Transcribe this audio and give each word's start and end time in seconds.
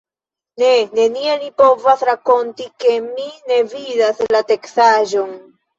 Ne, 0.61 0.69
neniel 0.99 1.37
mi 1.43 1.51
povas 1.63 2.07
rakonti, 2.11 2.67
ke 2.85 2.97
mi 3.07 3.31
ne 3.53 3.63
vidas 3.77 4.27
la 4.35 4.47
teksaĵon! 4.55 5.41